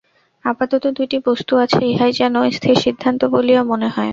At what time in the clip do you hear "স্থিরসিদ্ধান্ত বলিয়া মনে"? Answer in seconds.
2.51-3.87